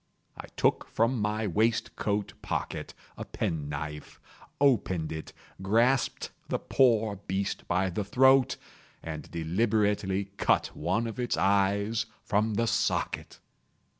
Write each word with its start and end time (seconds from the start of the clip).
I 0.35 0.47
took 0.57 0.87
from 0.87 1.21
my 1.21 1.45
waistcoat 1.45 2.33
pocket 2.41 2.95
a 3.17 3.23
pen 3.23 3.69
knife, 3.69 4.19
opened 4.59 5.11
it, 5.11 5.31
grasped 5.61 6.31
the 6.47 6.57
poor 6.57 7.17
beast 7.17 7.67
by 7.67 7.91
the 7.91 8.03
throat, 8.03 8.57
and 9.03 9.29
deliberately 9.29 10.31
cut 10.37 10.75
one 10.75 11.05
of 11.05 11.19
its 11.19 11.37
eyes 11.37 12.07
from 12.23 12.55
the 12.55 12.65
socket! 12.65 13.37